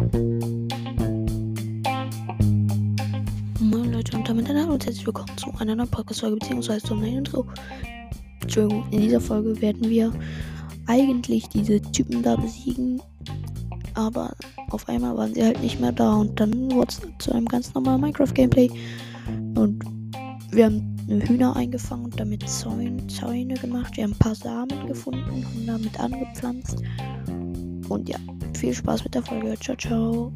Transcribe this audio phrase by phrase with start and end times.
[0.00, 0.40] Moin
[3.92, 7.44] Leute und damit hallo und herzlich willkommen zu einer neuen Podcast-Folge beziehungsweise zum neuen Intro.
[8.40, 10.10] Entschuldigung, in dieser Folge werden wir
[10.86, 13.02] eigentlich diese Typen da besiegen,
[13.92, 14.34] aber
[14.70, 17.74] auf einmal waren sie halt nicht mehr da und dann wurde es zu einem ganz
[17.74, 18.70] normalen Minecraft-Gameplay
[19.54, 19.84] und
[20.50, 23.98] wir haben Hühner eingefangen und damit Zäune gemacht.
[23.98, 26.78] Wir haben ein paar Samen gefunden und damit angepflanzt.
[27.90, 28.18] Und ja,
[28.56, 29.58] viel Spaß mit der Folge.
[29.58, 30.32] Ciao, ciao.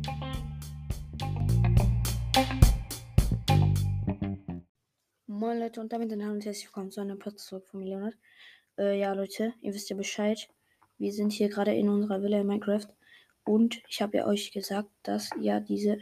[5.29, 8.17] Moin Leute und damit ein Hallo und herzlich willkommen zu einer Podcast von Leonard.
[8.77, 10.49] Äh, ja Leute, ihr wisst ja Bescheid.
[10.99, 12.89] Wir sind hier gerade in unserer Villa in Minecraft
[13.45, 15.99] und ich habe ja euch gesagt, dass ja diese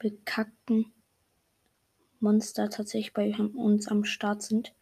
[0.00, 0.92] bekackten
[2.18, 4.74] Monster tatsächlich bei uns am Start sind.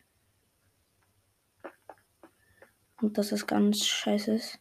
[3.03, 4.59] Und dass es ganz scheiße ist.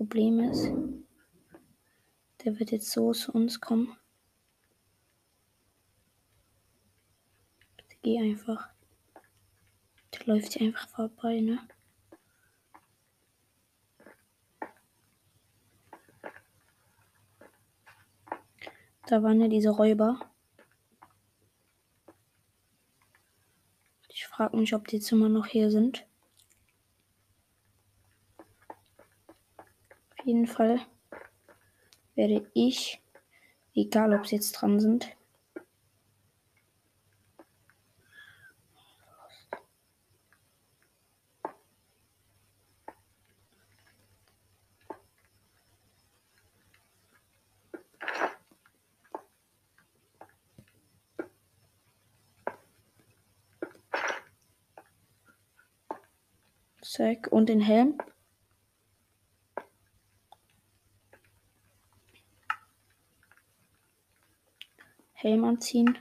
[0.00, 0.72] Problem ist,
[2.42, 3.98] der wird jetzt so zu uns kommen.
[8.00, 8.70] Geh einfach.
[10.14, 11.58] Der läuft hier einfach vorbei, ne?
[19.06, 20.18] Da waren ja diese Räuber.
[24.08, 26.06] Ich frage mich, ob die jetzt immer noch hier sind.
[30.19, 30.78] Auf jeden Fall
[32.14, 33.02] werde ich,
[33.74, 35.16] egal ob sie jetzt dran sind,
[56.82, 57.28] Zack.
[57.30, 57.98] Und den Helm.
[65.20, 65.98] Helm anziehen.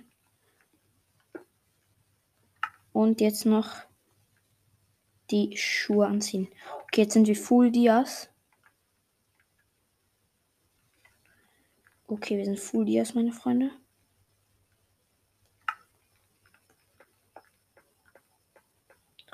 [2.93, 3.83] Und jetzt noch
[5.29, 6.47] die Schuhe anziehen.
[6.83, 8.29] Okay, jetzt sind wir Full Dias.
[12.07, 13.71] Okay, wir sind Full Dias, meine Freunde.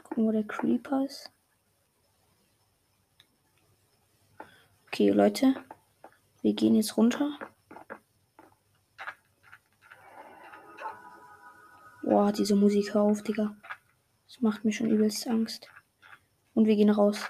[0.03, 1.31] Gucken, wo der Creeper ist.
[4.87, 5.53] Okay, Leute.
[6.41, 7.37] Wir gehen jetzt runter.
[12.15, 13.57] Boah, diese Musik, hör auf, Digga.
[14.25, 15.67] Das macht mir schon übelst Angst.
[16.53, 17.29] Und wir gehen raus.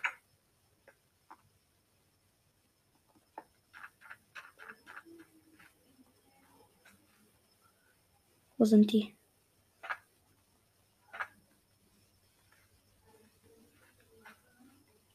[8.58, 9.18] Wo sind die?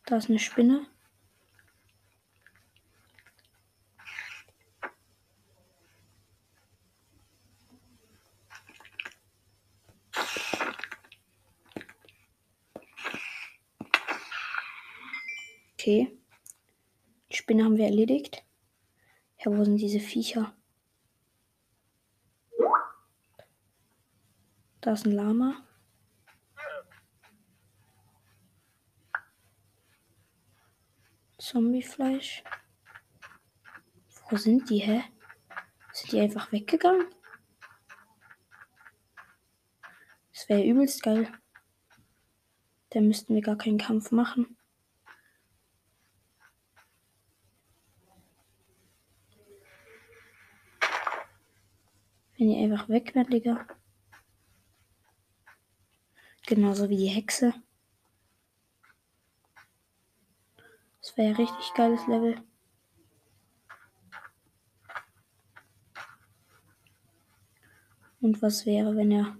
[0.06, 0.88] Da ist eine Spinne.
[15.80, 16.14] Okay.
[17.32, 18.44] Die Spinne haben wir erledigt.
[19.40, 20.54] Ja, wo sind diese Viecher?
[24.80, 25.66] Da ist ein Lama.
[31.38, 32.44] Zombiefleisch.
[34.28, 35.02] Wo sind die, hä?
[35.92, 37.12] Sind die einfach weggegangen?
[40.32, 41.26] Das wäre übelst geil.
[42.90, 44.56] Da müssten wir gar keinen Kampf machen.
[52.40, 53.66] Wenn ihr einfach weg wärt, Digga.
[56.46, 57.52] Genauso wie die Hexe.
[61.02, 62.42] Das wäre ja richtig geiles Level.
[68.22, 69.36] Und was wäre, wenn er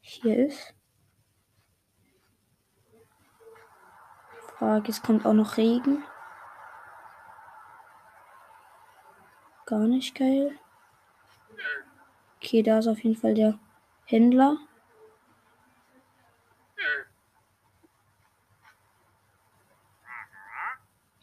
[0.00, 0.74] hier ist?
[4.58, 6.02] Frage, es kommt auch noch Regen.
[9.66, 10.58] Gar nicht geil.
[12.42, 13.58] Okay, da ist auf jeden Fall der
[14.06, 14.56] Händler.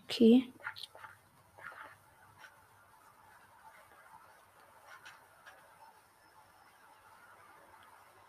[0.04, 0.52] Okay.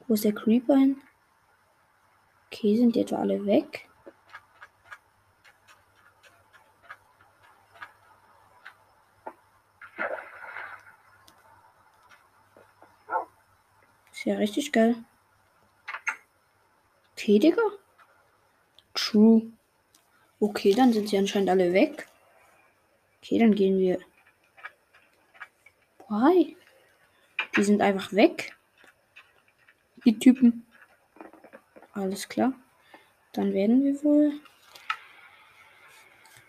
[0.06, 1.00] Wo ist der Creeper hin?
[2.46, 3.88] Okay, sind die etwa alle weg?
[14.10, 14.94] Ist ja richtig geil.
[17.12, 17.62] Okay, Digga.
[18.94, 19.50] True.
[20.38, 22.06] Okay, dann sind sie anscheinend alle weg.
[23.18, 23.98] Okay, dann gehen wir.
[26.08, 26.56] Why?
[27.56, 28.54] Die sind einfach weg.
[30.04, 30.66] Die Typen.
[31.92, 32.52] Alles klar.
[33.32, 34.40] Dann werden wir wohl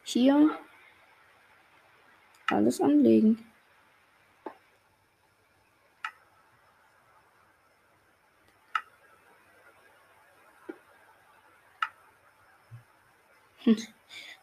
[0.04, 0.58] hier
[2.48, 3.49] alles anlegen.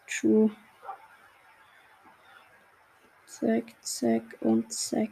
[0.07, 0.51] True.
[3.27, 5.11] Zack, zack und zack.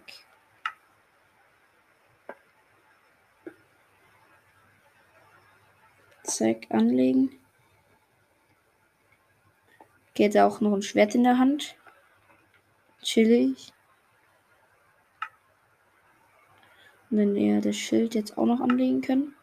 [6.23, 7.39] Zack, anlegen.
[10.15, 11.77] Geht auch noch ein Schwert in der Hand.
[13.03, 13.73] Chillig.
[17.11, 19.37] Und dann eher das Schild jetzt auch noch anlegen können.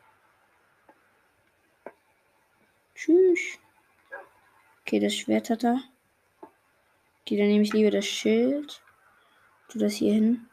[2.96, 3.61] Tschüss.
[4.92, 5.82] Okay, das Schwert hat er.
[7.22, 8.84] Okay, dann nehme ich lieber das Schild.
[9.70, 10.50] Tu das hier hin.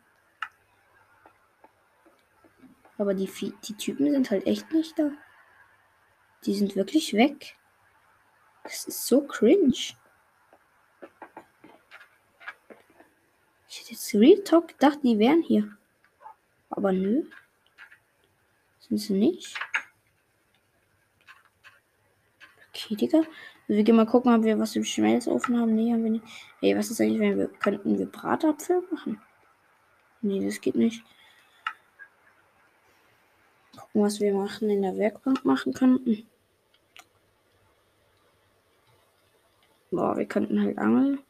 [2.98, 3.28] Aber die,
[3.64, 5.10] die Typen sind halt echt nicht da.
[6.44, 7.56] Die sind wirklich weg.
[8.62, 9.72] Das ist so cringe.
[9.72, 9.96] Ich
[13.80, 15.76] hätte jetzt Real Talk gedacht, die wären hier.
[16.70, 17.24] Aber nö.
[18.78, 19.58] Sind sie nicht.
[22.68, 23.24] Okay, Digga.
[23.68, 25.74] Also wir gehen mal gucken, ob wir was im Schmelzofen haben.
[25.74, 26.24] Nee, haben wir nicht.
[26.62, 27.48] Ey, was ist eigentlich, wenn wir.
[27.48, 29.20] Könnten wir Bratapfel machen?
[30.22, 31.04] Nee, das geht nicht.
[33.76, 36.26] Gucken, was wir machen in der Werkbank machen könnten.
[39.90, 41.20] Boah, wir könnten halt angeln.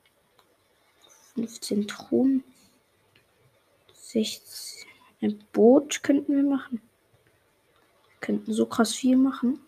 [1.34, 2.44] 15 Truhen.
[3.92, 4.88] 16.
[5.20, 6.80] Ein Boot könnten wir machen.
[8.10, 9.60] Wir könnten so krass viel machen.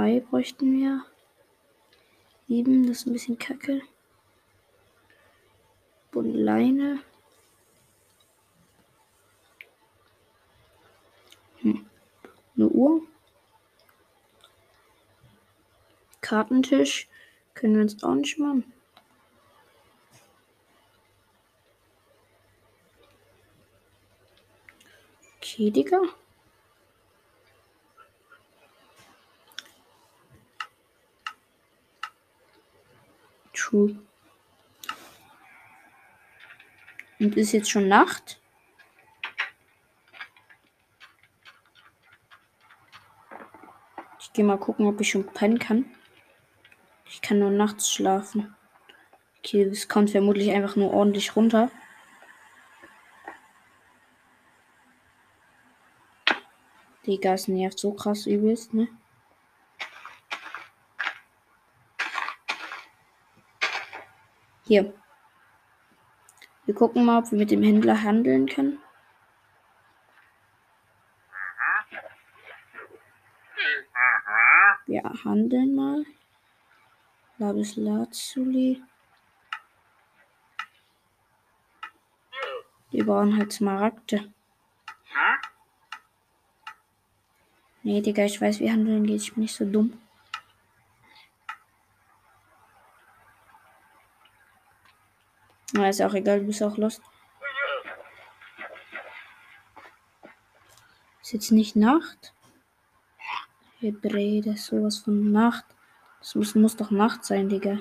[0.00, 1.04] Ei bräuchten wir.
[2.48, 3.82] Sieben, das ist ein bisschen kacke.
[6.14, 7.02] Und Leine.
[11.58, 11.84] Hm.
[12.56, 13.02] Eine Uhr.
[16.22, 17.06] Kartentisch.
[17.52, 18.72] Können wir uns auch nicht machen.
[25.36, 26.00] Okay, Digga.
[33.70, 33.96] True.
[37.20, 38.40] Und ist jetzt schon Nacht?
[44.18, 45.84] Ich gehe mal gucken, ob ich schon pennen kann.
[47.04, 48.54] Ich kann nur nachts schlafen.
[49.38, 51.70] Okay, es kommt vermutlich einfach nur ordentlich runter.
[57.06, 58.88] Digga, es nervt so krass übelst, ne?
[64.70, 64.94] Hier.
[66.64, 68.78] Wir gucken mal, ob wir mit dem Händler handeln können.
[74.86, 76.04] Wir handeln mal.
[77.38, 78.80] Labis Lazuli.
[82.92, 84.32] Wir brauchen halt Smaragde.
[87.82, 89.22] Nee, Digga, ich weiß, wie handeln geht.
[89.22, 90.00] Ich bin nicht so dumm.
[95.72, 97.00] Na, ist auch egal, du bist auch lost.
[101.22, 102.34] Ist jetzt nicht Nacht?
[103.78, 105.64] Hebrä, das ist sowas von Nacht.
[106.18, 107.78] Das muss, muss doch Nacht sein, Digga.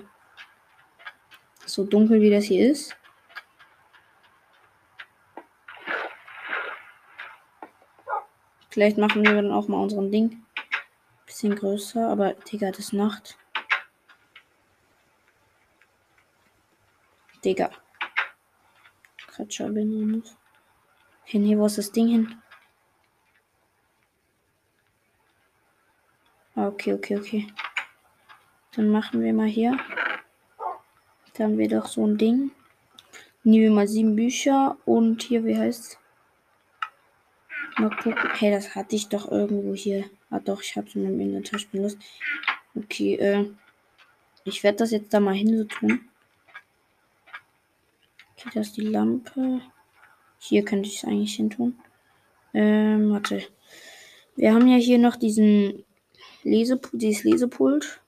[1.66, 2.96] So dunkel wie das hier ist.
[8.70, 10.46] Vielleicht machen wir dann auch mal unseren Ding.
[11.26, 13.38] Bisschen größer, aber Digga, das ist Nacht.
[17.44, 17.72] Digga.
[19.28, 20.36] Quatscher bin muss.
[21.24, 22.42] Hey, nee, wo ist das Ding hin?
[26.56, 27.48] Ah, okay, okay, okay.
[28.76, 29.78] Dann machen wir mal hier.
[31.34, 32.52] Da haben wir doch so ein Ding.
[33.44, 36.00] Nehmen wir mal sieben Bücher und hier, wie heißt
[37.80, 38.30] Mal gucken.
[38.34, 40.04] Hey, das hatte ich doch irgendwo hier.
[40.30, 41.98] Ah doch, ich habe es in meinem Inventar benutzt.
[42.76, 43.50] Okay, äh.
[44.44, 46.09] Ich werde das jetzt da mal hin so tun.
[48.40, 49.60] Okay, das ist die Lampe.
[50.38, 51.78] Hier könnte ich es eigentlich hin tun.
[52.54, 53.46] Ähm, warte.
[54.38, 55.84] Wir haben ja hier noch diesen
[56.44, 58.00] Lesepult, dieses Lesepult.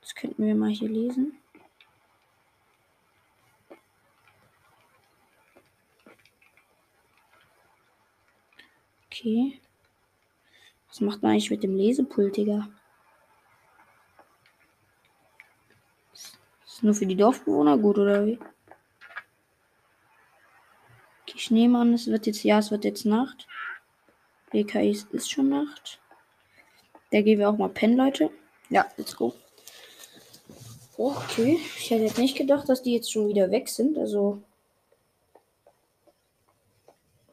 [0.00, 1.38] Das könnten wir mal hier lesen.
[9.06, 9.60] Okay.
[10.88, 12.68] Was macht man eigentlich mit dem Lesepult, Digga?
[16.12, 18.38] Ist nur für die Dorfbewohner gut, oder wie?
[21.44, 23.46] Ich nehme an, es wird jetzt, ja, es wird jetzt Nacht.
[24.50, 26.00] BKI ist, ist schon Nacht.
[27.12, 28.30] Da gehen wir auch mal pennen, Leute.
[28.70, 29.34] Ja, let's go.
[30.96, 33.98] Okay, ich hätte jetzt nicht gedacht, dass die jetzt schon wieder weg sind.
[33.98, 34.42] Also,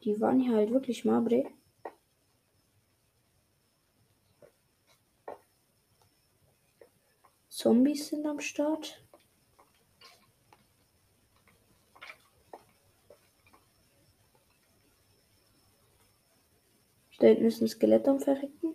[0.04, 1.46] die waren hier halt wirklich mal, bre.
[7.48, 9.02] Zombies sind am Start.
[17.22, 18.74] Da hinten ist ein Skelett am Verrecken.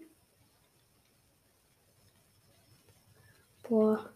[3.67, 4.09] Boah.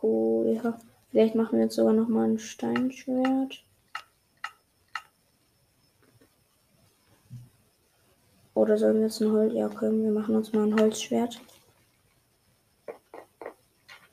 [0.00, 0.80] Cool, ja.
[1.10, 3.62] Vielleicht machen wir jetzt sogar noch mal ein Steinschwert.
[8.54, 9.52] Oder sollen wir jetzt ein Holz?
[9.52, 11.42] Ja, können wir machen uns mal ein Holzschwert.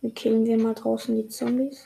[0.02, 1.86] Wir killen wir mal draußen die Zombies.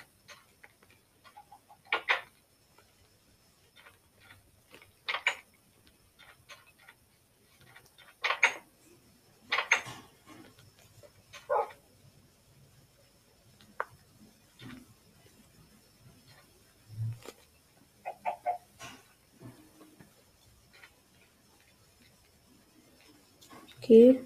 [23.89, 24.22] Okay.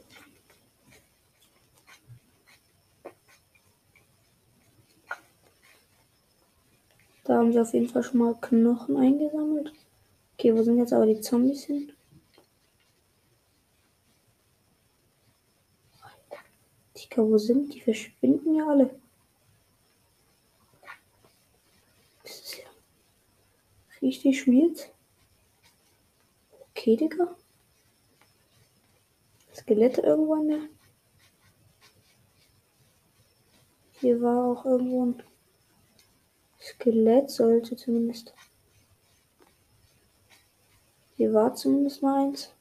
[7.23, 9.71] Da haben sie auf jeden Fall schon mal Knochen eingesammelt.
[10.33, 11.93] Okay, wo sind jetzt aber die Zombies hin?
[16.97, 17.79] Digga, wo sind die?
[17.79, 18.89] Verschwinden ja alle.
[22.23, 22.65] Das ist ja
[24.01, 24.91] richtig weird.
[26.71, 27.33] Okay, Digga.
[29.63, 30.59] Skelette irgendwo in der.
[33.93, 35.23] Hier war auch irgendwo ein
[36.59, 38.33] Skelett, sollte zumindest.
[41.15, 42.51] Hier war zumindest mal eins.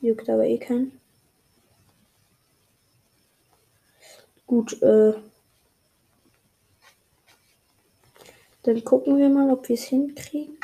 [0.00, 0.98] Juckt aber eh keinen.
[4.46, 5.14] Gut, äh.
[8.62, 10.56] Dann gucken wir mal, ob wir es hinkriegen.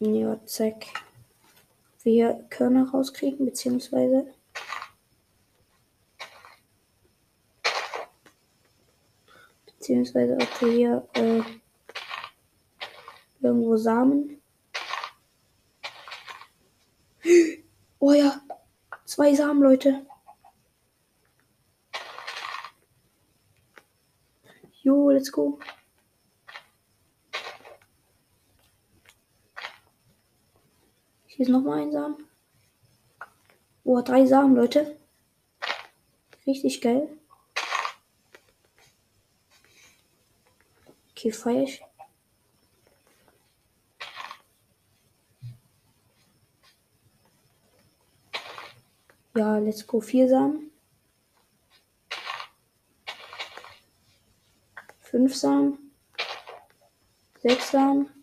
[0.00, 0.86] Ja, zack.
[2.02, 4.34] Wir Körner rauskriegen, beziehungsweise.
[9.66, 11.42] Beziehungsweise ob wir hier äh,
[13.40, 14.40] irgendwo Samen.
[18.00, 18.38] Oh ja,
[19.06, 20.04] zwei Samen, Leute.
[24.82, 25.58] Jo, let's go.
[31.36, 32.28] Hier ist nochmal ein Samen.
[33.82, 34.96] Oh, drei Samen, Leute.
[36.46, 37.08] Richtig geil.
[41.10, 41.82] Okay, feier ich.
[49.34, 50.00] Ja, let's go.
[50.00, 50.70] Vier Samen.
[55.00, 55.90] Fünf Samen.
[57.42, 58.13] Sechs Samen.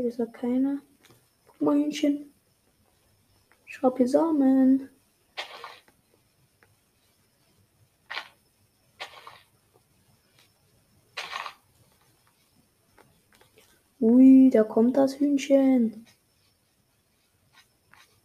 [0.00, 0.78] Okay, das war keiner.
[1.46, 2.32] Guck mal, Hühnchen.
[3.66, 4.88] Ich hab hier Samen.
[14.00, 16.06] Ui, da kommt das Hühnchen.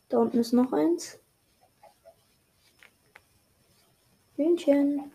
[0.07, 1.19] Da unten ist noch eins.
[4.37, 5.11] Hühnchen.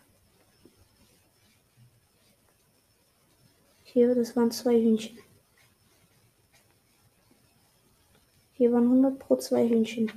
[3.83, 5.17] Hier, das waren zwei Hühnchen.
[8.61, 10.11] Hier waren 100 pro zwei Hühnchen.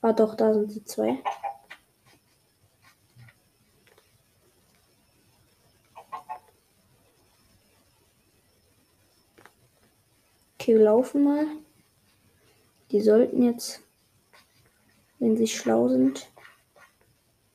[0.00, 1.22] Ah doch, da sind die zwei.
[10.54, 11.46] Okay, wir laufen mal.
[12.90, 13.82] Die sollten jetzt,
[15.20, 16.28] wenn sie schlau sind,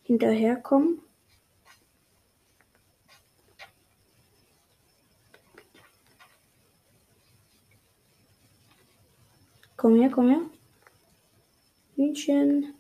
[0.04, 1.02] hinterherkommen.
[9.82, 10.42] Komm her, komm her.
[11.96, 12.76] Hühnchen.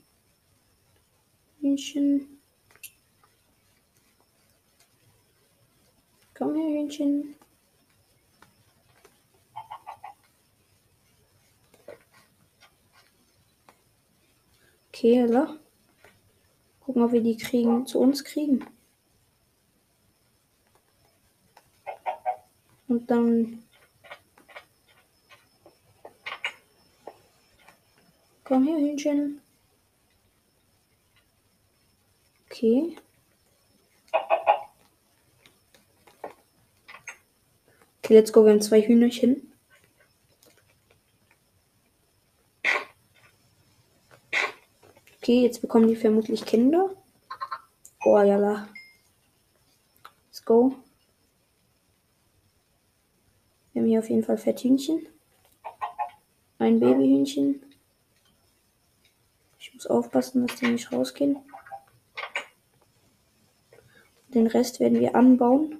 [1.60, 2.28] Hühnchen.
[6.36, 7.34] Komm her, Hühnchen.
[14.90, 15.58] Okay, Allah.
[16.82, 18.64] Gucken, ob wir die kriegen, zu uns kriegen.
[22.88, 23.64] Und dann.
[28.52, 29.40] Komm her, Hühnchen.
[32.48, 32.98] Okay.
[38.00, 38.44] Okay, let's go.
[38.44, 39.54] Wir haben zwei Hühnerchen.
[45.20, 46.94] Okay, jetzt bekommen die vermutlich Kinder.
[48.04, 48.68] Oh, ja,
[50.28, 50.76] Let's go.
[53.72, 55.08] Wir haben hier auf jeden Fall Fetthühnchen.
[56.60, 57.71] Ein Babyhühnchen.
[59.82, 61.40] Muss aufpassen, dass die nicht rausgehen.
[64.28, 65.80] Den Rest werden wir anbauen.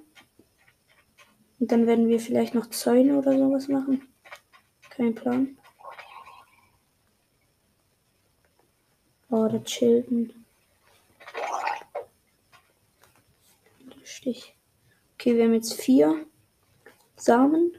[1.60, 4.08] Und dann werden wir vielleicht noch Zäune oder sowas machen.
[4.90, 5.56] Kein Plan.
[9.30, 10.32] Oh, der Chilton.
[14.02, 14.56] Stich.
[15.14, 16.26] Okay, wir haben jetzt vier
[17.14, 17.78] Samen.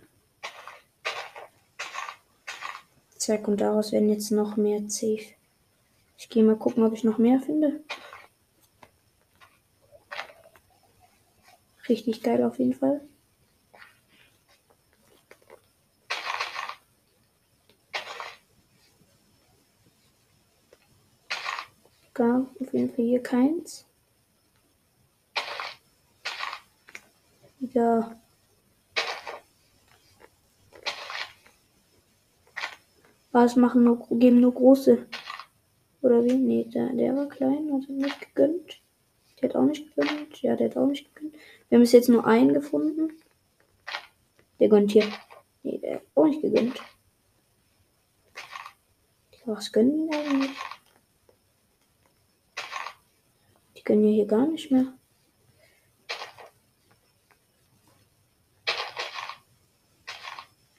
[3.18, 5.36] Zack, und daraus werden jetzt noch mehr safe.
[6.24, 7.84] Ich gehe mal gucken, ob ich noch mehr finde.
[11.90, 13.02] Richtig geil auf jeden Fall.
[22.14, 23.86] Gar auf jeden Fall hier keins.
[27.60, 28.18] Ja.
[33.34, 35.06] Was machen nur, geben nur große.
[36.04, 36.34] Oder wie?
[36.34, 38.82] Nee, der, der war klein, also nicht gegönnt.
[39.42, 40.42] Der hat auch nicht gegönnt.
[40.42, 41.34] Ja, der hat auch nicht gegönnt.
[41.70, 43.14] Wir haben bis jetzt nur einen gefunden.
[44.60, 45.06] Der gönnt hier.
[45.64, 46.82] Nee, der hat auch nicht gegönnt.
[49.46, 50.58] Was gönnen die eigentlich?
[53.78, 54.94] Die gönnen ja hier gar nicht mehr.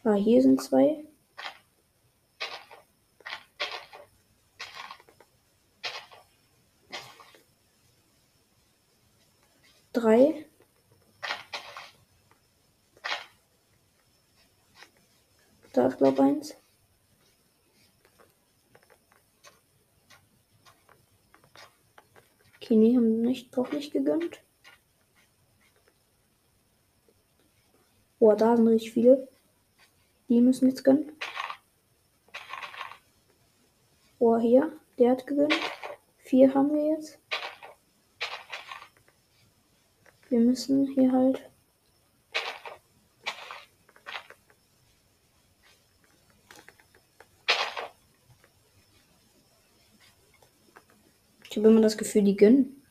[0.03, 1.05] Ah, hier sind zwei.
[10.05, 10.45] Drei.
[15.73, 16.57] Da ist, glaube ich, eins.
[22.57, 24.43] Okay, nee, haben nicht, doch nicht gegönnt.
[28.19, 29.29] Boah, da sind richtig viele.
[30.29, 31.13] Die müssen jetzt gönnen.
[34.19, 35.55] Boah, hier, der hat gegönnt.
[36.19, 37.24] Vier haben wir jetzt.
[40.35, 41.49] Wir müssen hier halt.
[51.49, 52.83] Ich habe immer das Gefühl, die gönnen.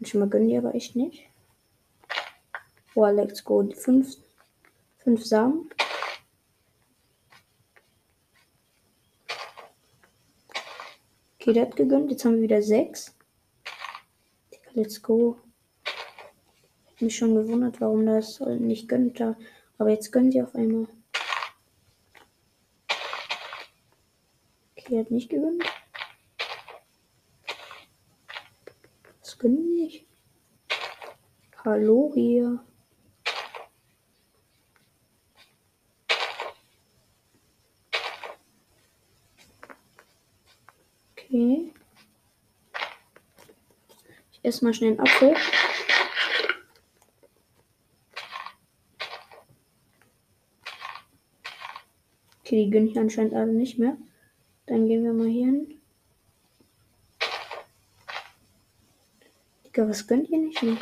[0.00, 1.22] Manchmal gönnen die aber echt nicht.
[2.94, 3.70] Boah, let's go.
[3.76, 4.16] Fünf,
[4.96, 5.70] fünf Samen.
[11.36, 12.10] Okay, der hat gegönnt.
[12.10, 13.16] Jetzt haben wir wieder sechs.
[14.74, 15.38] Let's go
[17.00, 19.20] mich schon gewundert, warum das nicht gönnt.
[19.20, 20.86] Aber jetzt gönnen sie auf einmal.
[24.76, 25.64] Okay, hat nicht gegönnt.
[29.20, 30.06] Was gönnen die nicht?
[31.64, 32.64] Hallo hier.
[41.12, 41.74] Okay.
[44.32, 45.36] Ich esse mal schnell einen Apfel.
[52.48, 53.98] Okay, die gönne ich anscheinend alle nicht mehr.
[54.64, 55.80] Dann gehen wir mal hier hin.
[59.66, 60.78] Digga, was gönnt ihr nicht mehr?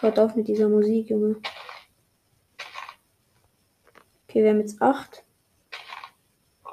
[0.00, 1.36] Hört auf mit dieser Musik, Junge.
[4.26, 5.22] Okay, wir haben jetzt 8.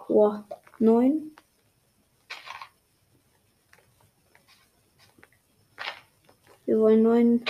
[0.08, 0.48] Boah,
[0.80, 1.35] 9.
[6.86, 7.46] wollen neun.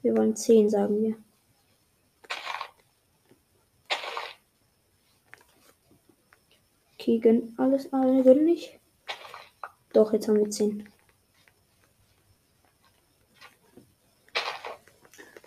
[0.00, 1.16] Wir wollen zehn, sagen wir.
[6.94, 8.80] Okay, gönn alles, alle gönnen nicht.
[9.92, 10.88] Doch, jetzt haben wir zehn.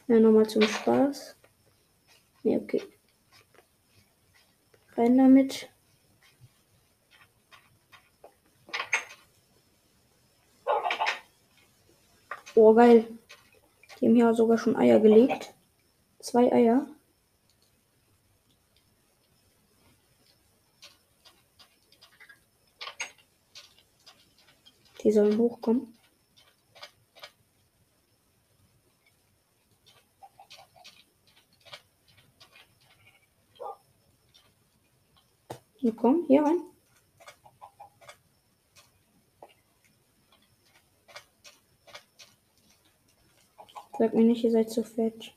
[0.07, 1.35] Ja, nochmal zum Spaß.
[2.43, 2.83] Ja, okay.
[4.95, 5.72] Rein damit.
[12.55, 13.07] Oh, geil.
[13.99, 15.53] Die haben hier sogar schon Eier gelegt.
[16.19, 16.85] Zwei Eier.
[25.03, 25.97] Die sollen hochkommen.
[35.75, 36.72] Hier komm, hier rein.
[43.97, 45.33] Sag mir nicht, ihr seid zu fett.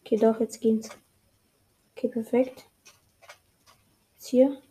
[0.00, 0.88] Okay, doch, jetzt geht's.
[1.94, 2.66] Okay, perfekt.
[4.14, 4.62] Jetzt hier.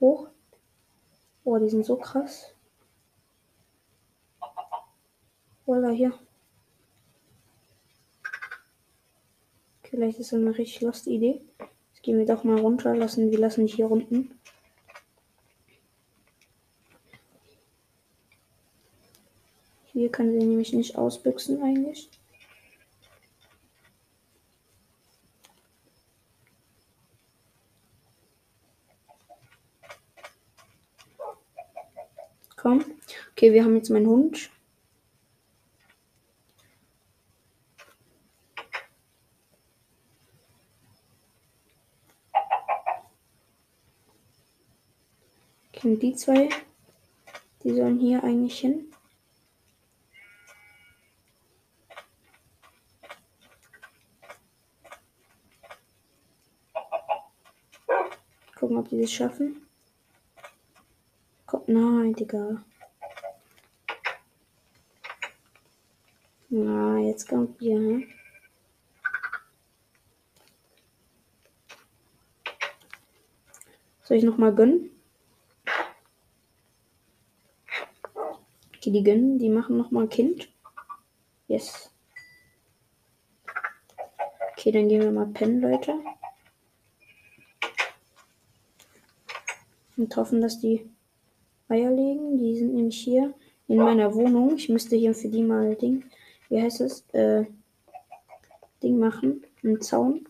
[0.00, 0.28] Hoch.
[1.44, 2.52] Oh, die sind so krass.
[5.64, 6.12] Voila, hier.
[9.82, 11.40] Vielleicht ist das eine richtig lost Idee.
[11.88, 12.94] Jetzt gehen wir doch mal runter.
[12.94, 14.37] Lassen, wir lassen dich hier unten.
[20.08, 22.08] Hier kann sie nämlich nicht ausbüchsen eigentlich.
[32.56, 32.86] Komm.
[33.32, 34.48] Okay, wir haben jetzt meinen Hund.
[45.74, 46.48] Okay, die zwei,
[47.62, 48.88] die sollen hier eigentlich hin.
[58.58, 59.62] Gucken, die das schaffen.
[61.46, 62.64] Kommt, nein, Digga.
[66.50, 68.08] Na, jetzt kommt ihr, hm?
[74.02, 74.90] Soll ich nochmal gönnen?
[78.76, 80.48] Okay, die gönnen, die machen nochmal Kind.
[81.46, 81.94] Yes.
[84.52, 85.94] Okay, dann gehen wir mal pennen, Leute.
[89.98, 90.88] Und hoffen, dass die
[91.68, 92.38] Eier legen.
[92.38, 93.34] Die sind nämlich hier
[93.66, 94.56] in meiner Wohnung.
[94.56, 96.04] Ich müsste hier für die mal Ding,
[96.48, 97.44] wie heißt es, äh,
[98.82, 100.24] Ding machen, einen Zaun.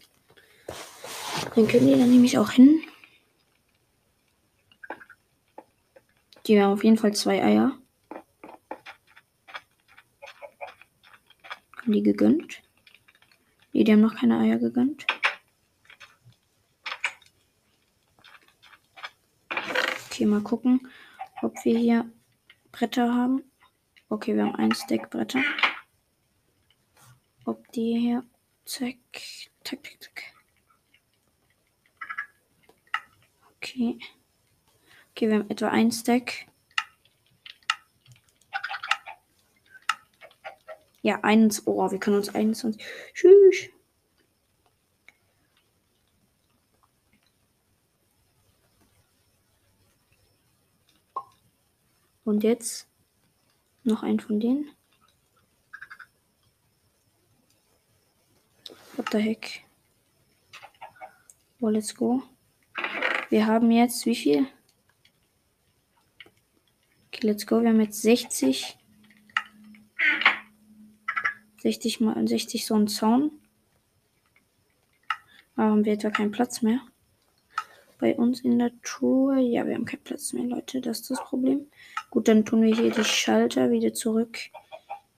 [1.54, 2.80] Dann können die dann nämlich auch hin.
[6.46, 7.78] Die haben auf jeden Fall zwei Eier.
[11.76, 12.62] Haben die gegönnt?
[13.72, 15.06] Nee, die haben noch keine Eier gegönnt.
[20.28, 20.88] Mal gucken,
[21.42, 22.10] ob wir hier
[22.72, 23.42] Bretter haben.
[24.08, 25.42] Okay, wir haben ein Stack Bretter.
[27.44, 28.24] Ob die hier.
[28.64, 28.96] Zack,
[29.64, 30.22] zack, zack, zack.
[33.56, 33.98] Okay.
[35.10, 36.46] Okay, wir haben etwa ein Stack.
[41.02, 41.66] Ja, eins.
[41.66, 42.84] Oh, wir können uns 21.
[43.14, 43.70] Tschüss.
[52.28, 52.86] Und jetzt
[53.84, 54.70] noch ein von denen.
[58.96, 59.64] What the heck?
[61.58, 62.22] Oh, let's go.
[63.30, 64.46] Wir haben jetzt wie viel?
[67.06, 67.62] Okay, let's go.
[67.62, 68.76] Wir haben jetzt 60.
[71.62, 73.40] 60 mal 60 so ein Zaun.
[75.56, 76.82] Aber haben wir etwa keinen Platz mehr.
[77.98, 79.40] Bei uns in der Truhe.
[79.40, 80.80] Ja, wir haben keinen Platz mehr, Leute.
[80.80, 81.66] Das ist das Problem.
[82.10, 84.38] Gut, dann tun wir hier die Schalter wieder zurück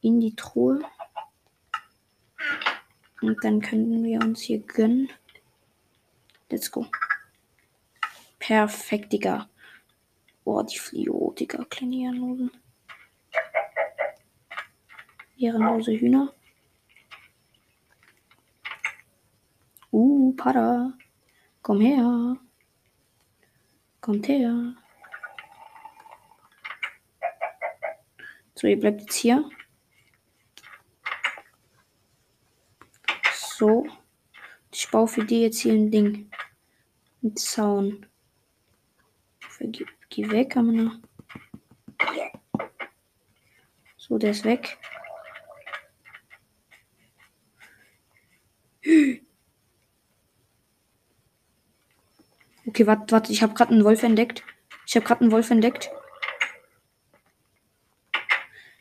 [0.01, 0.81] in die Truhe.
[3.21, 5.11] Und dann können wir uns hier gönnen.
[6.49, 6.87] Let's go.
[8.39, 9.49] Perfekt, Digga.
[10.45, 11.65] Boah, die Flio, Digga.
[11.69, 12.51] Kleine Ehrenlosen.
[15.39, 16.35] Ehrenlose Hühner.
[19.93, 20.93] Uh, Pada.
[21.63, 22.37] Komm her.
[24.01, 24.75] Kommt her.
[28.55, 29.49] So, ihr bleibt jetzt hier.
[33.35, 33.87] So.
[34.73, 36.31] Ich baue für die jetzt hier ein Ding.
[37.23, 38.07] Ein Zaun.
[39.59, 40.97] Geh, geh weg, noch.
[43.99, 44.79] So, der ist weg.
[52.81, 54.43] Okay, warte, warte, ich habe gerade einen Wolf entdeckt.
[54.87, 55.91] Ich habe gerade einen Wolf entdeckt.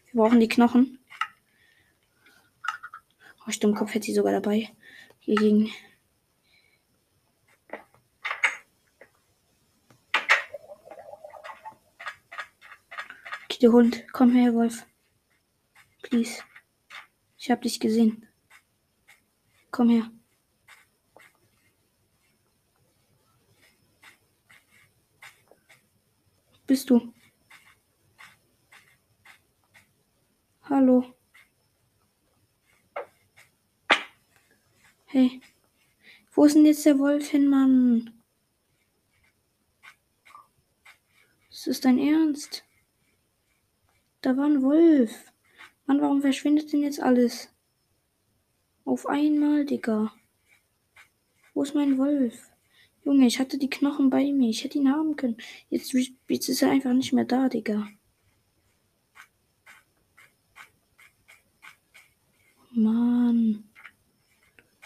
[0.06, 1.00] Wir brauchen die Knochen.
[3.46, 4.70] Oh, Stimmkopf hätte sie sogar dabei.
[5.20, 5.70] Hier gegen.
[13.44, 14.06] Okay, der Hund.
[14.14, 14.86] Komm her, Wolf.
[16.04, 16.42] Please.
[17.38, 18.26] Ich hab dich gesehen.
[19.72, 20.10] Komm her.
[26.70, 27.12] Bist du?
[30.62, 31.16] Hallo.
[35.08, 35.42] Hey.
[36.32, 38.22] Wo ist denn jetzt der Wolf hin, Mann?
[41.50, 42.64] Das ist dein Ernst?
[44.22, 45.34] Da war ein Wolf.
[45.88, 47.52] Mann, warum verschwindet denn jetzt alles?
[48.86, 50.14] Auf einmal, Digga.
[51.56, 52.52] Wo ist mein Wolf?
[53.10, 54.52] Junge, ich hatte die Knochen bei mir.
[54.52, 55.36] Ich hätte ihn haben können.
[55.72, 55.94] Jetzt,
[56.28, 57.88] jetzt ist er einfach nicht mehr da, Digga.
[62.70, 63.68] Mann.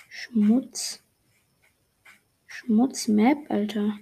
[0.07, 1.03] Schmutz.
[2.47, 3.99] Schmutz-Map, Alter.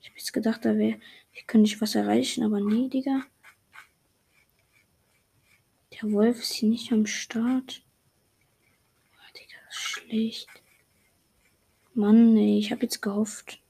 [0.00, 0.98] Ich hab jetzt gedacht, da wäre.
[1.30, 3.24] Hier könnte ich was erreichen, aber nee, Digga.
[5.92, 7.84] Der Wolf ist hier nicht am Start.
[9.12, 10.48] Oh, Digga, das ist schlecht.
[11.98, 13.60] Mann, ey, ich hab jetzt gehofft.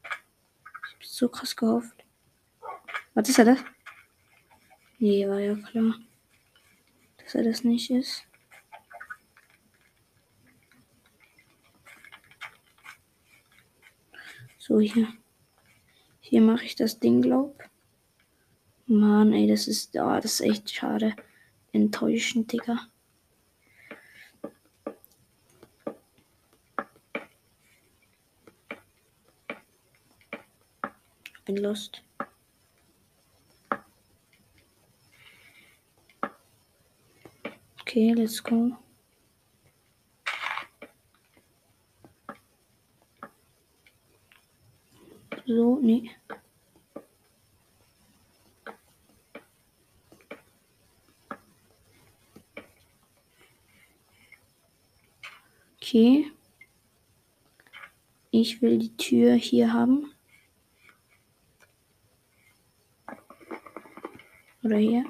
[0.00, 2.02] Ich hab so krass gehofft.
[3.12, 3.58] Was ist er das?
[4.98, 5.94] Nee, war ja klar.
[7.18, 8.26] Dass er das nicht ist.
[14.56, 15.08] So, hier.
[16.20, 17.62] Hier mache ich das Ding, glaub.
[18.86, 21.14] Mann, ey, das ist, oh, das ist echt schade.
[21.72, 22.88] Enttäuschend, Digga.
[31.56, 32.02] Lost.
[37.82, 38.76] Okay, let's go.
[45.46, 46.10] So, nee.
[55.76, 56.32] Okay.
[58.30, 60.13] Ich will die Tür hier haben.
[64.64, 65.04] Oder hier.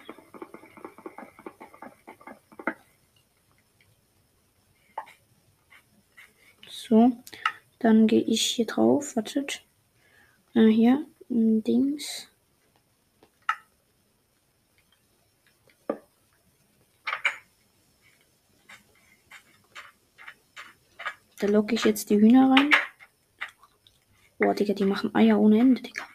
[6.68, 7.12] So.
[7.78, 9.14] Dann gehe ich hier drauf.
[9.14, 9.64] Wartet.
[10.54, 11.06] Äh, hier.
[11.28, 12.28] Dings.
[21.38, 22.70] Da locke ich jetzt die Hühner rein.
[24.38, 26.13] Boah, Digga, die machen Eier ohne Ende, Digga.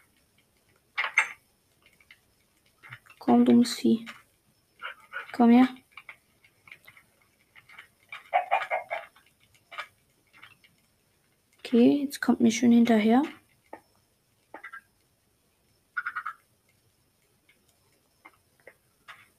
[3.40, 4.04] Komm, dummes Vieh.
[5.32, 5.68] Komm her.
[11.60, 13.22] Okay, jetzt kommt mir schön hinterher.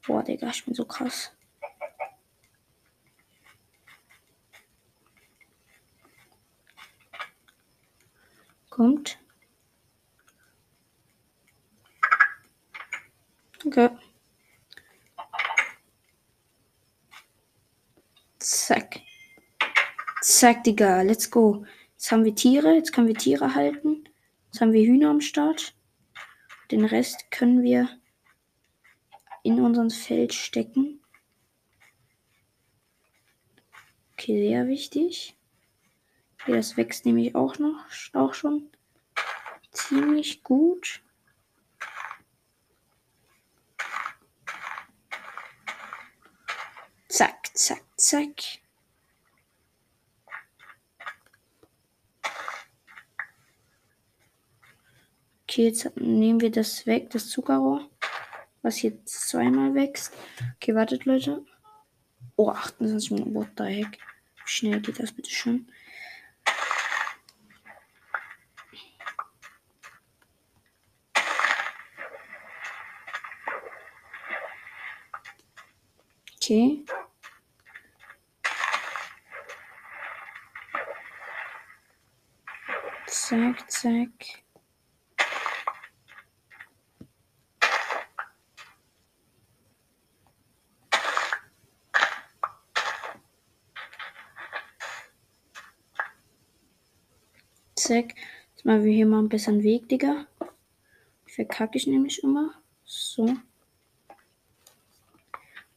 [0.07, 1.31] Boah, Digga, ich bin so krass.
[8.71, 9.20] Kommt.
[13.71, 13.89] Okay.
[18.37, 18.99] Zack.
[20.21, 21.03] Zack, Digga.
[21.03, 21.65] Let's go.
[21.93, 22.73] Jetzt haben wir Tiere.
[22.73, 24.09] Jetzt können wir Tiere halten.
[24.47, 25.73] Jetzt haben wir Hühner am Start.
[26.69, 27.87] Den Rest können wir
[29.43, 30.99] in unseren Feld stecken.
[34.11, 35.37] Okay, sehr wichtig.
[36.41, 38.69] Okay, das wächst nämlich auch noch, auch schon
[39.71, 41.01] ziemlich gut.
[47.11, 48.41] Zack, zack, zack.
[55.43, 57.89] Okay, jetzt nehmen wir das weg, das Zuckerrohr,
[58.61, 60.13] was jetzt zweimal wächst.
[60.55, 61.45] Okay, wartet, Leute.
[62.37, 63.97] Oh, 28 Minuten, what the heck.
[63.97, 65.67] Wie schnell geht das bitte schon?
[76.37, 76.85] Okay.
[83.31, 84.43] Zack, zack.
[97.75, 98.15] Zack.
[98.49, 100.27] Jetzt machen wir hier mal ein bisschen Weg, Digga.
[101.25, 102.61] Verkacke ich nämlich immer.
[102.83, 103.37] So.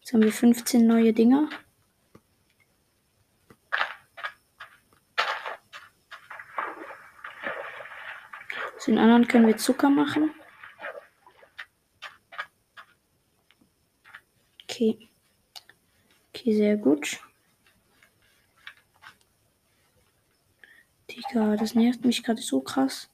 [0.01, 1.49] Jetzt haben wir 15 neue Dinger.
[8.85, 10.31] Zu den anderen können wir Zucker machen.
[14.65, 15.09] Okay.
[16.29, 17.19] Okay, sehr gut.
[21.11, 23.09] Digga, das nervt mich gerade so krass.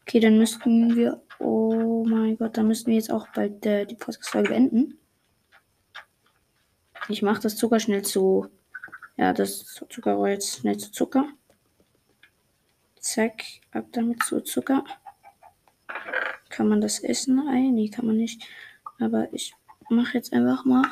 [0.00, 1.22] Okay, dann müssten wir.
[1.38, 4.98] Oh mein Gott, dann müssten wir jetzt auch bald äh, die Podcast-Folge beenden.
[7.08, 8.50] Ich mache das Zucker schnell zu.
[9.16, 11.28] Ja, das Zuckerrohr jetzt schnell zu Zucker.
[13.00, 14.84] Zack, ab damit zu Zucker.
[16.50, 17.48] Kann man das essen?
[17.48, 18.46] Ei, nee, kann man nicht.
[18.98, 19.54] Aber ich
[19.88, 20.84] mache jetzt einfach mal.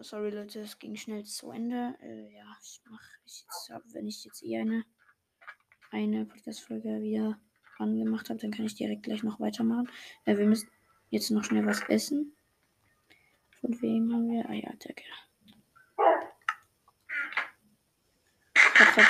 [0.00, 1.94] Sorry Leute, es ging schnell zu Ende.
[2.00, 4.84] Äh, ja, ich mache ich jetzt, wenn ich jetzt eh eine,
[5.90, 7.38] eine Podcast-Folge wieder
[7.78, 9.88] angemacht habe, dann kann ich direkt gleich noch weitermachen.
[10.24, 10.70] Äh, wir müssen
[11.10, 12.34] jetzt noch schnell was essen.
[13.60, 14.48] Von wem haben wir?
[14.48, 15.04] Ah ja, Decke.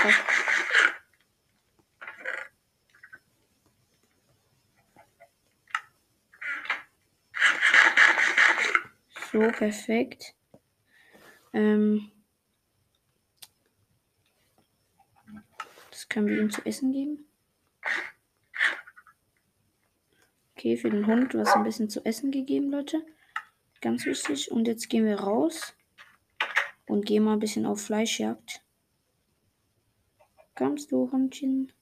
[0.05, 0.43] Hopp.
[9.33, 10.35] So, perfekt.
[11.55, 12.11] Ähm,
[15.91, 17.25] das können wir ihm zu essen geben.
[20.55, 23.07] Okay, für den Hund was ein bisschen zu essen gegeben, Leute.
[23.81, 24.51] Ganz wichtig.
[24.51, 25.75] Und jetzt gehen wir raus
[26.87, 28.63] und gehen mal ein bisschen auf Fleischjagd.
[30.55, 31.73] Kommst du, Hundchen?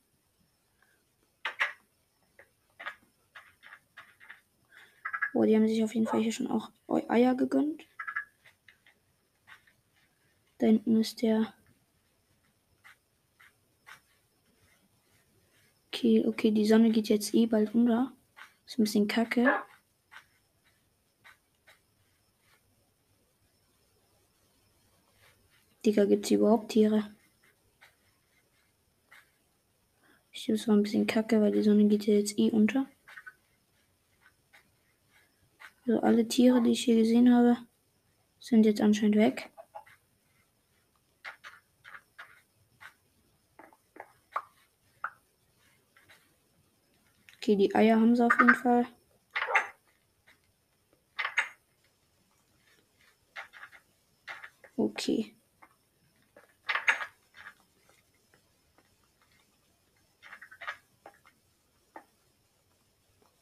[5.33, 6.71] Oh, die haben sich auf jeden Fall hier schon auch
[7.09, 7.87] Eier gegönnt.
[10.59, 11.55] Da hinten ist der.
[15.89, 18.13] Okay, okay, die Sonne geht jetzt eh bald unter.
[18.67, 19.63] Ist ein bisschen kacke.
[25.85, 27.15] Digga, gibt's hier überhaupt Tiere?
[30.33, 32.87] Ich glaube, es war ein bisschen kacke, weil die Sonne geht ja jetzt eh unter.
[35.91, 37.57] Also alle Tiere, die ich hier gesehen habe,
[38.39, 39.51] sind jetzt anscheinend weg.
[47.39, 48.87] Okay, die Eier haben sie auf jeden Fall.
[54.77, 55.35] Okay.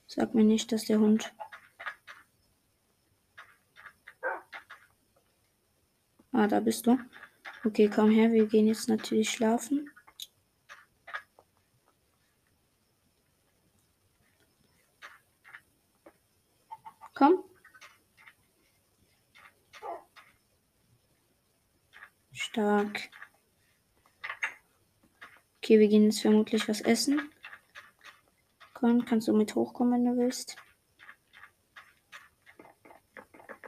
[0.06, 1.30] Sag mir nicht, dass der Hund.
[6.38, 6.96] Ah, da bist du.
[7.64, 9.90] Okay, komm her, wir gehen jetzt natürlich schlafen.
[17.12, 17.42] Komm.
[22.30, 23.10] Stark.
[25.56, 27.32] Okay, wir gehen jetzt vermutlich was essen.
[28.74, 30.54] Komm, kannst du mit hochkommen, wenn du willst.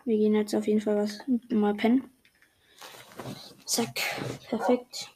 [0.04, 2.08] Wir gehen jetzt auf jeden Fall was mal pennen.
[3.70, 4.00] Zack,
[4.48, 5.14] perfekt.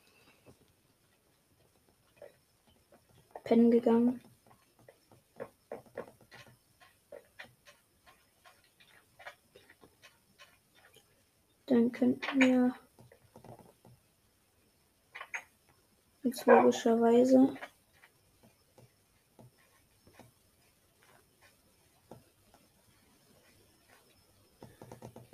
[3.43, 4.21] Pennen gegangen.
[11.67, 12.77] Dann könnten wir
[16.23, 17.57] jetzt logischerweise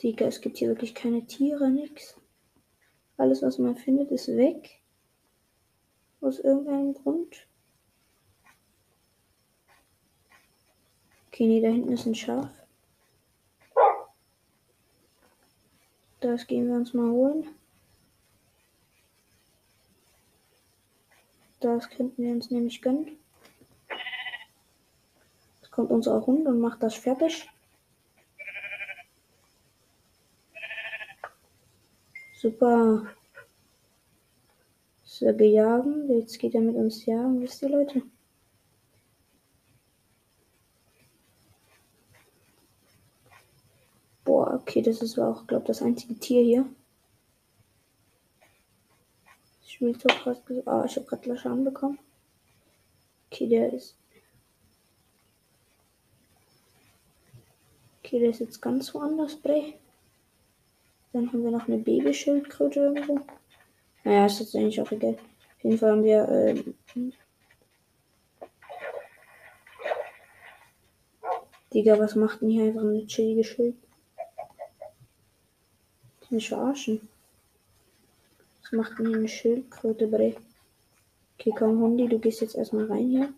[0.03, 2.17] Digga, es gibt hier wirklich keine Tiere, nix.
[3.21, 4.81] Alles, was man findet, ist weg.
[6.23, 7.47] Aus irgendeinem Grund.
[11.27, 12.49] Okay, nee, da hinten ist ein Schaf.
[16.21, 17.47] Das gehen wir uns mal holen.
[21.61, 23.19] Das könnten wir uns nämlich gönnen.
[25.61, 27.51] Jetzt kommt unser Hund und macht das fertig.
[32.41, 33.07] Super.
[35.21, 36.09] Er gejagen?
[36.09, 38.03] Jetzt geht er mit uns jagen, wisst ihr Leute?
[44.25, 46.67] Boah, okay, das ist auch, glaube das einzige Tier hier.
[49.67, 51.99] Ich will so krass Ah, ich habe gerade Laschan bekommen.
[53.27, 53.95] Okay, der ist.
[57.99, 59.75] Okay, der ist jetzt ganz woanders, Bre.
[61.13, 63.21] Dann haben wir noch eine Babyschildkröte irgendwo.
[64.05, 65.15] Naja, ist jetzt eigentlich auch egal.
[65.15, 66.29] Auf jeden Fall haben wir.
[66.29, 67.13] Ähm,
[71.73, 73.77] Digga, was macht denn hier einfach eine chillige Schild?
[76.31, 77.09] Mich verarschen.
[78.63, 80.37] Was macht denn hier eine Schildkröte, Bre?
[81.39, 83.33] Okay, komm, Hundi, du gehst jetzt erstmal rein hier.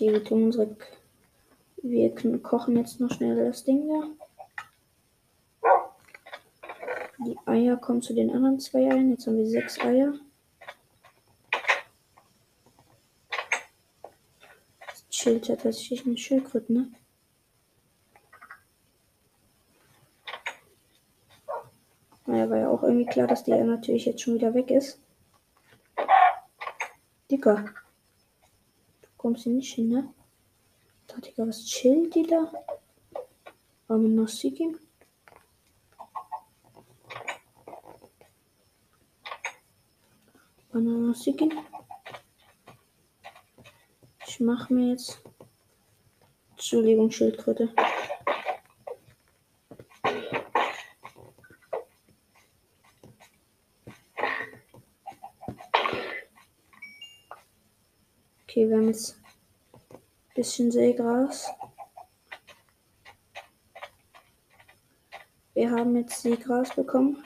[0.00, 0.74] Okay, wir tun unsere.
[1.82, 4.08] Wir kochen jetzt noch schnell das Ding da.
[7.18, 9.10] Die Eier kommen zu den anderen zwei Eiern.
[9.10, 10.14] Jetzt haben wir sechs Eier.
[14.86, 16.92] Das chillt ja tatsächlich ein Schildkröten, ne?
[22.24, 24.98] Naja, war ja auch irgendwie klar, dass die ja natürlich jetzt schon wieder weg ist.
[27.30, 27.66] Dicker.
[29.20, 30.14] Du kommst hier nicht hin, ne?
[31.06, 32.50] Da, Digga, was chillt die da?
[33.86, 34.74] Aber noch Siki?
[40.72, 41.52] Bananasigen.
[44.26, 45.20] Ich mache mir jetzt.
[46.52, 47.74] Entschuldigung, Schildkröte.
[58.60, 59.16] Okay, wir haben jetzt
[59.90, 60.00] ein
[60.34, 61.48] bisschen Seegras.
[65.54, 67.24] Wir haben jetzt Seegras bekommen.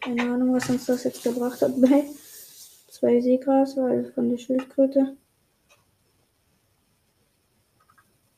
[0.00, 2.06] Keine Ahnung, was uns das jetzt gebracht hat bei
[2.88, 5.16] zwei Seegras, weil von der Schildkröte.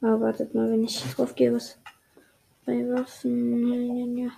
[0.03, 1.79] Aber wartet mal, wenn ich drauf gehe, was
[2.67, 4.19] bei Waffen.
[4.19, 4.33] Ja,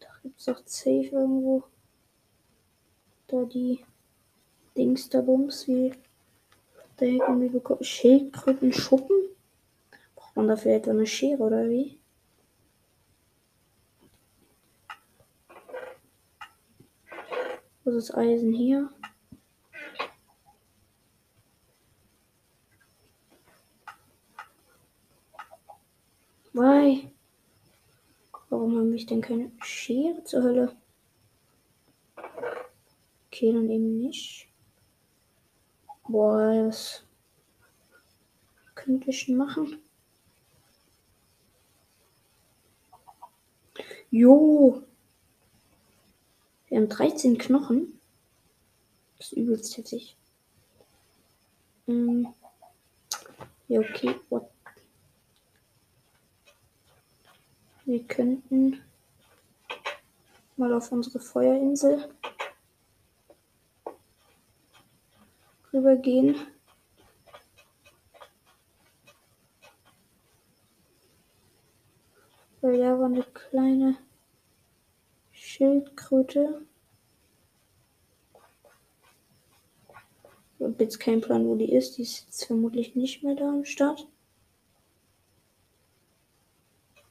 [0.00, 1.64] Da gibt es doch safe irgendwo.
[3.28, 3.84] Da die
[4.76, 5.92] Dings da Bums, wie
[6.96, 7.82] da irgendwie bekommen.
[7.82, 9.16] Schildkrötenschuppen?
[10.14, 11.98] Braucht man dafür etwa eine Schere oder wie?
[17.84, 18.90] Was ist Eisen hier?
[26.52, 27.10] Why?
[28.48, 30.76] Warum habe ich denn keine Schere zur Hölle?
[33.36, 34.48] Okay, dann eben nicht.
[36.08, 37.04] Boah, was
[38.74, 39.78] könnte ich machen?
[44.10, 44.82] Jo,
[46.68, 48.00] wir haben 13 Knochen.
[49.18, 50.16] Das ist übelst heftig.
[51.88, 52.32] Ähm.
[53.68, 54.14] Ja, okay.
[54.30, 54.48] What?
[57.84, 58.80] Wir könnten
[60.56, 62.08] mal auf unsere Feuerinsel
[65.76, 66.36] rübergehen.
[72.60, 73.98] Weil da war eine kleine
[75.32, 76.62] Schildkröte.
[80.58, 81.98] Ich habe jetzt keinen Plan, wo die ist.
[81.98, 84.08] Die ist jetzt vermutlich nicht mehr da am Start.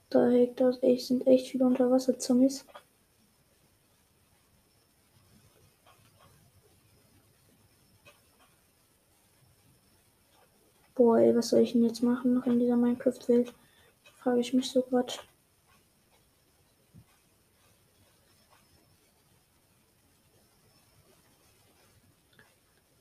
[0.10, 2.66] Da hängt das echt, sind echt viele Unterwasserzombies.
[11.36, 13.54] Was soll ich denn jetzt machen noch in dieser Minecraft-Welt?
[14.20, 15.12] Frage ich mich so gerade.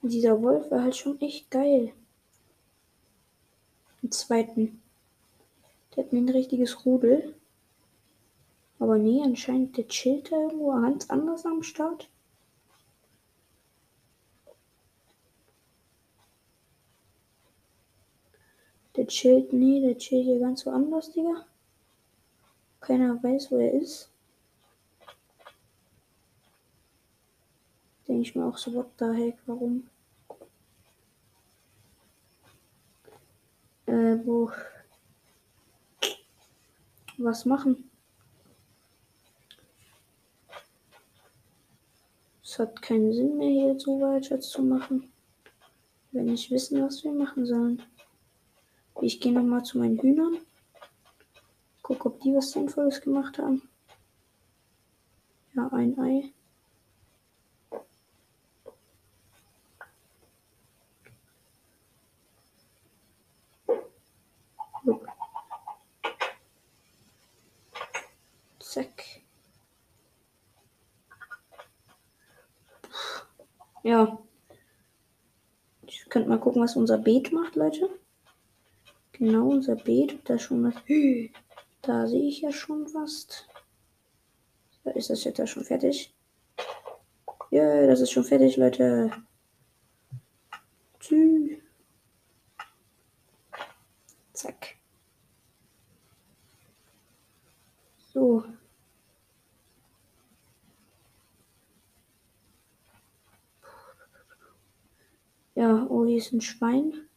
[0.03, 1.93] Dieser Wolf war halt schon echt geil.
[4.03, 4.83] Im zweiten.
[5.95, 7.37] Der hat ein richtiges Rudel.
[8.81, 12.09] Aber nee, anscheinend der chillt da irgendwo ganz anders am Start.
[18.97, 21.45] Der chillt, nee, der chillt hier ganz woanders, Digga.
[22.81, 24.11] Keiner weiß, wo er ist.
[28.07, 29.89] Denke ich mir auch so, what the heck, warum?
[33.87, 34.51] Äh, wo.
[37.17, 37.91] Was machen?
[42.43, 45.11] Es hat keinen Sinn mehr, hier so weiter zu machen.
[46.13, 47.83] Wenn ich wissen, was wir machen sollen.
[49.01, 50.39] Ich gehe nochmal zu meinen Hühnern.
[51.83, 53.69] Guck, ob die was Sinnvolles gemacht haben.
[55.55, 56.31] Ja, ein Ei.
[68.59, 69.05] Zack.
[73.83, 74.19] Ja.
[75.87, 77.89] Ich könnte mal gucken, was unser Beet macht, Leute.
[79.19, 80.19] Genau, unser Beet.
[80.25, 80.75] Da schon was.
[81.83, 83.47] Da sehe ich ja schon was.
[84.83, 86.15] Da ist das jetzt ja schon fertig.
[87.51, 89.11] Ja, das ist schon fertig, Leute.
[90.99, 91.59] Tschüss.
[94.33, 94.77] Zack.
[98.13, 98.45] So.
[105.57, 107.09] Oh, hier ist ein Schwein.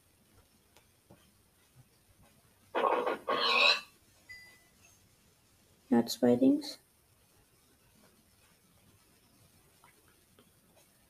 [5.90, 6.80] Ja, zwei Dings.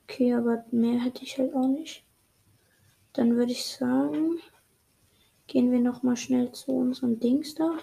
[0.04, 2.04] Okay, aber mehr hätte ich halt auch nicht.
[3.12, 4.38] Dann würde ich sagen,
[5.46, 7.78] gehen wir noch mal schnell zu unserem Dings da.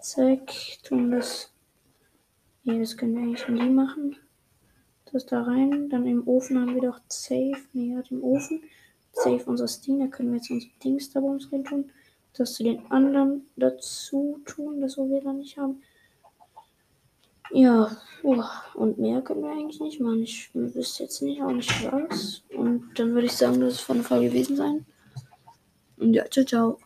[0.00, 1.52] Zack, tun das.
[2.64, 4.16] Ne, das können wir eigentlich nie machen.
[5.12, 5.88] Das da rein.
[5.90, 7.60] Dann im Ofen haben wir doch Safe.
[7.72, 8.62] Ne, hat im Ofen.
[9.22, 10.00] Safe unser Steam.
[10.00, 11.90] Da können wir jetzt unser Dings da bei uns rein tun.
[12.34, 15.82] Das zu den anderen dazu tun, das wir dann nicht haben.
[17.50, 20.22] Ja, und mehr können wir eigentlich nicht machen.
[20.22, 22.42] Ich wüsste jetzt nicht auch nicht was.
[22.54, 24.86] Und dann würde ich sagen, das ist von der Folge gewesen sein.
[25.96, 26.78] Und ja, ciao, ciao.